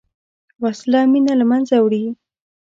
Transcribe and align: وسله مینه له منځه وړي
وسله 0.63 0.99
مینه 1.11 1.33
له 1.39 1.45
منځه 1.51 1.75
وړي 1.79 2.03